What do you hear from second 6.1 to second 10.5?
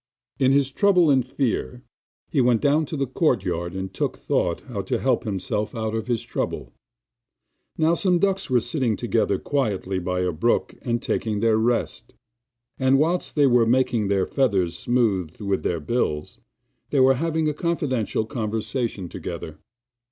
trouble. Now some ducks were sitting together quietly by a